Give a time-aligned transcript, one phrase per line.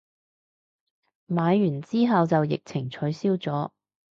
[1.27, 3.69] 買完之後就疫情取消咗